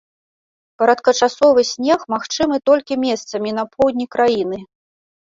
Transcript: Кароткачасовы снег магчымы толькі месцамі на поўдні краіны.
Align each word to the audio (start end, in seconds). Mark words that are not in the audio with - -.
Кароткачасовы 0.81 1.61
снег 1.73 2.07
магчымы 2.15 2.57
толькі 2.73 3.01
месцамі 3.07 3.49
на 3.63 3.71
поўдні 3.77 4.13
краіны. 4.19 4.57